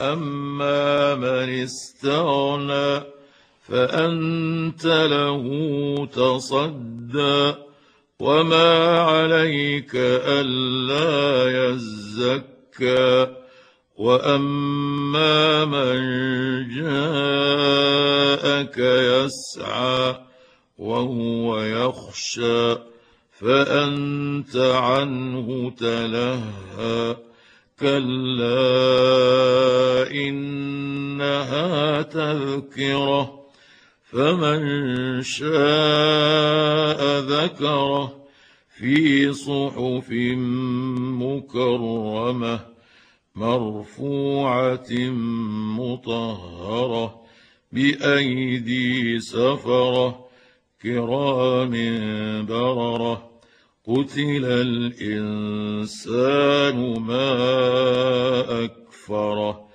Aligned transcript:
أما 0.00 1.14
من 1.14 1.62
استغنى 1.62 3.00
فأنت 3.68 4.86
له 4.86 5.44
تصدى 6.12 7.54
وما 8.20 9.00
عليك 9.00 9.90
ألا 9.94 11.68
يزكى 11.68 13.26
وأما 13.96 15.64
من 15.64 15.98
جاءك 16.74 18.10
يسعى 18.78 20.14
وهو 20.78 21.60
يخشى 21.60 22.76
فأنت 23.40 24.56
عنه 24.56 25.70
تلهى 25.78 27.16
كلا 27.80 28.60
إنها 30.12 32.02
تذكرة 32.02 33.40
فمن 34.04 34.62
شاء 35.22 37.00
ذكره 37.20 38.20
في 38.76 39.32
صحف 39.32 40.10
مكرمة 41.20 42.60
مرفوعة 43.34 44.90
مطهرة 45.78 47.20
بأيدي 47.72 49.20
سفرة 49.20 50.24
كرام 50.82 51.72
بررة. 52.46 53.30
قتل 53.90 54.44
الانسان 54.66 55.98
ما 57.00 58.64
اكفره 58.64 59.68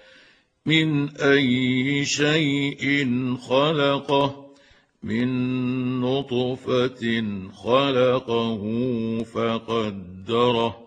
من 0.65 1.09
اي 1.09 2.05
شيء 2.05 3.07
خلقه 3.35 4.45
من 5.03 5.29
نطفه 6.01 7.23
خلقه 7.63 8.63
فقدره 9.23 10.77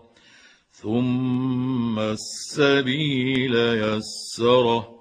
ثم 0.71 1.99
السبيل 1.99 3.55
يسره 3.55 4.99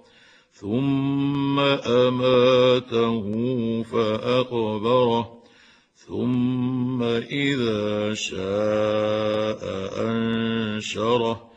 ثم 0.53 1.59
اماته 1.87 3.23
فاقبره 3.83 5.38
ثم 6.09 7.03
إذا 7.03 8.14
شاء 8.14 9.61
أنشره. 10.01 11.50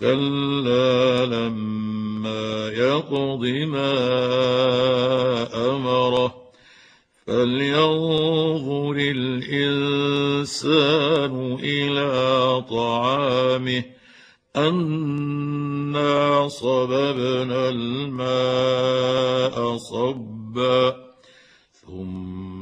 كلا 0.00 1.26
لما 1.26 2.68
يقض 2.68 3.46
ما 3.46 3.94
أمره. 5.70 6.34
فلينظر 7.26 8.96
الإنسان 8.98 10.54
إلى 11.62 12.64
طعامه. 12.70 13.82
أنا 14.56 16.48
صببنا 16.48 17.68
الماء 17.68 19.76
صبا. 19.76 20.96
ثم 21.86 22.61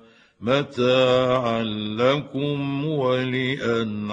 متاعا 0.41 1.63
لكم 1.97 2.85
ولأنعامكم. 2.85 4.11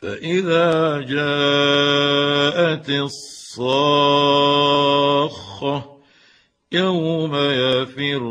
فإذا 0.00 1.00
جاءت 1.00 2.90
الصاخة 2.90 4.00
يوم 6.72 7.36
يفر 7.36 8.22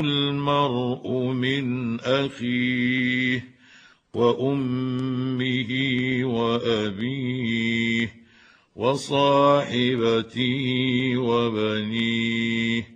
المرء 0.00 1.08
من 1.32 2.00
أخيه 2.00 3.56
وأمه 4.14 5.70
وأبيه 6.24 8.14
وصاحبته 8.76 10.58
وبنيه. 11.16 12.95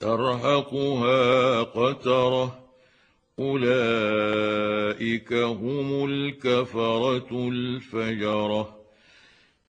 ترهقها 0.00 1.62
قترة 1.62 2.58
أولئك 3.38 5.32
هم 5.32 6.04
الكفرة 6.04 7.48
الفجرة. 7.48 8.79